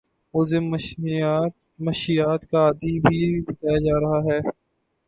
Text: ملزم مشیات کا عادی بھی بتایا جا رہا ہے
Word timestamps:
ملزم 0.33 0.65
مشیات 1.79 2.41
کا 2.51 2.59
عادی 2.65 2.93
بھی 2.99 3.19
بتایا 3.41 3.77
جا 3.85 3.99
رہا 4.01 4.19
ہے 4.27 4.39